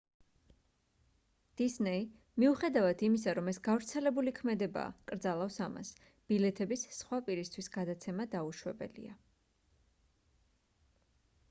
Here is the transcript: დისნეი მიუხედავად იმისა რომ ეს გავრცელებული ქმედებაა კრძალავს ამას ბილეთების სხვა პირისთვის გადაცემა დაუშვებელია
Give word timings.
დისნეი 1.61 1.99
მიუხედავად 2.43 3.03
იმისა 3.09 3.35
რომ 3.39 3.51
ეს 3.53 3.59
გავრცელებული 3.67 4.33
ქმედებაა 4.41 4.95
კრძალავს 5.13 5.59
ამას 5.67 5.93
ბილეთების 6.33 6.89
სხვა 6.97 7.21
პირისთვის 7.31 7.71
გადაცემა 7.79 8.29
დაუშვებელია 8.37 9.17